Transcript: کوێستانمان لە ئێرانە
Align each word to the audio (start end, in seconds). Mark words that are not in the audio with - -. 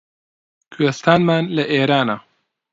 کوێستانمان 0.73 1.43
لە 1.55 1.63
ئێرانە 1.73 2.17